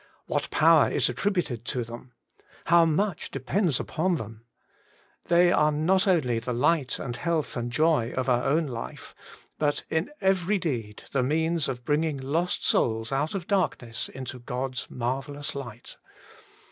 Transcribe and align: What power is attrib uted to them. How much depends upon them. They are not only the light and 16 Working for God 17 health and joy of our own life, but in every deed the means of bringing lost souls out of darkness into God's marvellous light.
What 0.25 0.49
power 0.49 0.89
is 0.89 1.09
attrib 1.09 1.33
uted 1.35 1.63
to 1.65 1.83
them. 1.83 2.13
How 2.65 2.85
much 2.85 3.29
depends 3.29 3.79
upon 3.79 4.15
them. 4.15 4.45
They 5.25 5.51
are 5.51 5.71
not 5.71 6.07
only 6.07 6.39
the 6.39 6.53
light 6.53 6.97
and 6.97 7.13
16 7.13 7.13
Working 7.13 7.13
for 7.13 7.13
God 7.13 7.21
17 7.21 7.23
health 7.53 7.57
and 7.57 7.71
joy 7.71 8.13
of 8.19 8.27
our 8.27 8.43
own 8.43 8.65
life, 8.65 9.13
but 9.59 9.83
in 9.91 10.09
every 10.19 10.57
deed 10.57 11.03
the 11.11 11.21
means 11.21 11.67
of 11.67 11.85
bringing 11.85 12.17
lost 12.17 12.65
souls 12.65 13.11
out 13.11 13.35
of 13.35 13.45
darkness 13.45 14.09
into 14.09 14.39
God's 14.39 14.89
marvellous 14.89 15.53
light. 15.53 15.97